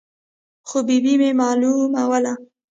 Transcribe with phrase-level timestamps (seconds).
[0.67, 2.33] خو ببۍ مې معلوموله.